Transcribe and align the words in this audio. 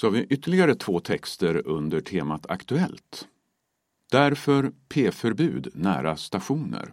Så 0.00 0.06
har 0.06 0.12
vi 0.12 0.26
ytterligare 0.30 0.74
två 0.74 1.00
texter 1.00 1.66
under 1.66 2.00
temat 2.00 2.46
Aktuellt. 2.50 3.28
Därför 4.10 4.72
P-förbud 4.88 5.68
nära 5.74 6.16
stationer. 6.16 6.92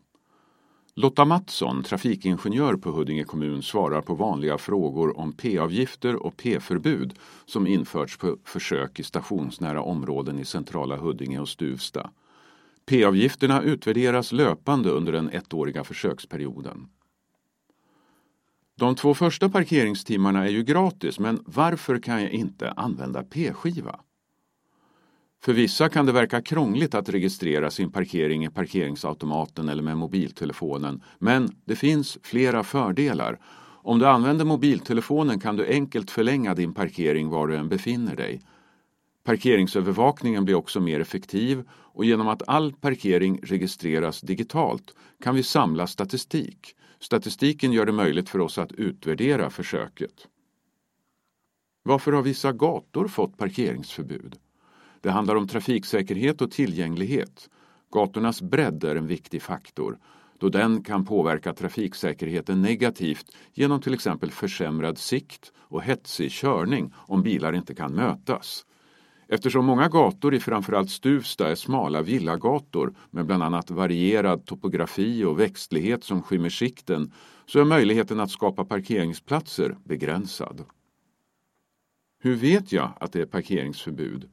Lotta 0.96 1.25
Mattsson, 1.25 1.83
trafikingenjör 1.83 2.75
på 2.75 2.91
Huddinge 2.91 3.23
kommun, 3.23 3.63
svarar 3.63 4.01
på 4.01 4.15
vanliga 4.15 4.57
frågor 4.57 5.17
om 5.17 5.33
P-avgifter 5.33 6.15
och 6.15 6.38
P-förbud 6.38 7.13
som 7.46 7.67
införts 7.67 8.17
på 8.17 8.38
försök 8.43 9.00
i 9.00 9.04
stationsnära 9.04 9.82
områden 9.82 10.39
i 10.39 10.46
centrala 10.46 10.98
Huddinge 10.98 11.39
och 11.39 11.50
Stuvsta. 11.50 12.10
P-avgifterna 12.86 13.62
utvärderas 13.62 14.32
löpande 14.32 14.89
under 14.89 15.12
den 15.12 15.30
ettåriga 15.30 15.84
försöksperioden. 15.84 16.88
De 18.80 18.96
två 18.96 19.14
första 19.14 19.50
parkeringstimmarna 19.50 20.46
är 20.46 20.50
ju 20.50 20.64
gratis, 20.64 21.20
men 21.20 21.43
varför 21.46 22.00
kan 22.00 22.21
jag 22.21 22.32
inte 22.32 22.71
använda 22.71 23.23
p-skiva? 23.23 24.00
För 25.43 25.54
vissa 25.54 25.89
kan 25.89 26.06
det 26.06 26.11
verka 26.11 26.42
krångligt 26.42 26.96
att 26.96 27.10
registrera 27.10 27.71
sin 27.71 27.92
parkering 27.92 28.46
i 28.46 28.50
parkeringsautomaten 28.50 29.70
eller 29.70 29.84
med 29.84 29.98
mobiltelefonen, 29.98 31.04
men 31.20 31.56
det 31.65 31.75
finns 31.75 32.17
flera 32.23 32.64
fördelar. 32.64 33.39
Om 33.84 34.00
du 34.00 34.08
använder 34.08 34.45
mobiltelefonen 34.45 35.39
kan 35.39 35.56
du 35.56 35.67
enkelt 35.67 36.12
förlänga 36.12 36.56
din 36.56 36.73
parkering 36.73 37.30
var 37.30 37.48
du 37.48 37.56
än 37.56 37.70
befinner 37.70 38.16
dig. 38.16 38.42
Parkeringsövervakningen 39.27 40.45
blir 40.45 40.55
också 40.55 40.80
mer 40.80 40.99
effektiv 40.99 41.63
och 41.72 42.05
genom 42.05 42.27
att 42.27 42.44
all 42.47 42.73
parkering 42.73 43.39
registreras 43.44 44.22
digitalt 44.22 44.95
kan 45.23 45.36
vi 45.36 45.44
samla 45.44 45.88
statistik. 45.88 46.75
Statistiken 47.00 47.72
gör 47.72 47.86
det 47.86 47.91
möjligt 47.91 48.30
för 48.30 48.39
oss 48.39 48.58
att 48.58 48.72
utvärdera 48.72 49.50
försöket. 49.50 50.27
Varför 51.83 52.11
har 52.11 52.22
vissa 52.22 52.52
gator 52.52 53.08
fått 53.08 53.38
parkeringsförbud? 53.38 54.36
Det 55.02 55.11
handlar 55.11 55.36
om 55.36 55.47
trafiksäkerhet 55.47 56.41
och 56.41 56.52
tillgänglighet. 56.52 57.50
Gatornas 57.91 58.41
bredd 58.41 58.84
är 58.84 58.95
en 58.95 59.08
viktig 59.08 59.41
faktor 59.41 60.00
då 60.39 60.50
den 60.50 60.84
kan 60.84 61.06
påverka 61.06 61.53
trafiksäkerheten 61.53 62.62
negativt 62.62 63.36
genom 63.53 63.81
till 63.81 63.94
exempel 63.94 64.31
försämrad 64.31 64.97
sikt 64.97 65.52
och 65.58 65.84
hetsig 65.84 66.31
körning 66.31 66.94
om 66.95 67.23
bilar 67.23 67.53
inte 67.53 67.75
kan 67.75 67.94
mötas. 67.94 68.64
Eftersom 69.30 69.66
många 69.66 69.88
gator 69.88 70.33
i 70.33 70.39
framförallt 70.39 70.89
Stuvsta 70.89 71.52
är 71.52 71.56
smala 71.56 72.02
villagator 72.02 72.94
med 73.11 73.25
bland 73.25 73.44
annat 73.44 73.72
varierad 73.72 74.45
topografi 74.45 75.23
och 75.23 75.39
växtlighet 75.39 76.03
som 76.03 76.22
skymmer 76.22 76.50
sikten 76.50 77.11
så 77.45 77.59
är 77.59 77.66
möjligheten 77.66 78.19
att 78.19 78.31
skapa 78.31 78.66
parkeringsplatser 78.66 79.75
begränsad. 79.84 80.66
Hur 82.19 82.36
vet 82.36 82.72
jag 82.72 82.92
att 83.00 83.11
det 83.11 83.22
är 83.22 83.25
parkeringsförbud? 83.25 84.30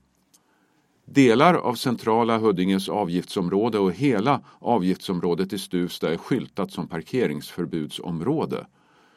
Delar 1.06 1.54
av 1.54 1.74
centrala 1.74 2.38
Huddinges 2.38 2.88
avgiftsområde 2.88 3.78
och 3.78 3.92
hela 3.92 4.40
avgiftsområdet 4.58 5.52
i 5.52 5.58
Stuvsta 5.58 6.12
är 6.12 6.16
skyltat 6.16 6.72
som 6.72 6.88
parkeringsförbudsområde. 6.88 8.66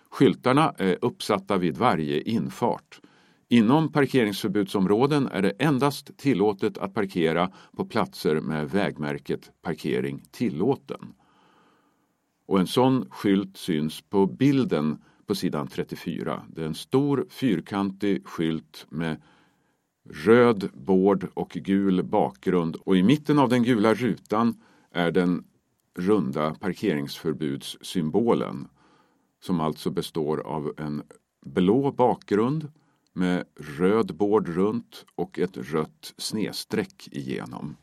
Skyltarna 0.10 0.74
är 0.78 0.98
uppsatta 1.02 1.58
vid 1.58 1.78
varje 1.78 2.22
infart. 2.22 3.00
Inom 3.50 3.92
parkeringsförbudsområden 3.92 5.28
är 5.28 5.42
det 5.42 5.50
endast 5.50 6.18
tillåtet 6.18 6.78
att 6.78 6.94
parkera 6.94 7.52
på 7.76 7.86
platser 7.86 8.40
med 8.40 8.70
vägmärket 8.70 9.52
Parkering 9.62 10.24
tillåten. 10.32 11.14
Och 12.46 12.60
en 12.60 12.68
sån 12.68 13.10
skylt 13.10 13.58
syns 13.58 14.02
på 14.02 14.26
bilden 14.26 15.04
på 15.26 15.36
sidan 15.36 15.68
34. 15.68 16.44
Det 16.50 16.62
är 16.62 16.66
en 16.66 16.76
stor 16.76 17.26
fyrkantig 17.30 18.28
skylt 18.28 18.86
med 18.90 19.22
röd 20.10 20.70
bord 20.74 21.28
och 21.34 21.50
gul 21.50 22.04
bakgrund 22.04 22.76
och 22.76 22.98
i 22.98 23.04
mitten 23.04 23.40
av 23.40 23.50
den 23.50 23.64
gula 23.64 23.94
rutan 23.94 24.62
är 24.92 25.12
den 25.12 25.44
runda 25.98 26.56
parkeringsförbudssymbolen 26.56 28.68
som 29.40 29.60
alltså 29.60 29.90
består 29.90 30.40
av 30.40 30.74
en 30.78 31.04
blå 31.46 31.92
bakgrund 31.92 32.72
med 33.18 33.44
röd 33.56 34.16
bård 34.16 34.48
runt 34.48 35.06
och 35.16 35.40
ett 35.40 35.58
rött 35.58 36.14
snedstreck 36.18 37.10
igenom. 37.12 37.76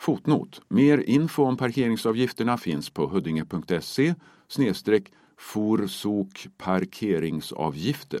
Fotnot. 0.00 0.60
Mer 0.68 0.98
info 0.98 1.42
om 1.44 1.56
parkeringsavgifterna 1.56 2.58
finns 2.58 2.90
på 2.90 3.06
huddinge.se 3.06 4.14
snedstreck 4.48 5.12
forsok 5.38 6.46
parkeringsavgifter. 6.56 8.20